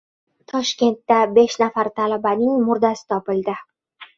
Toshkentda 0.53 1.17
besh 1.35 1.57
nafar 1.65 1.91
talabaning 2.01 2.67
murdasi 2.71 3.07
topildi 3.15 3.57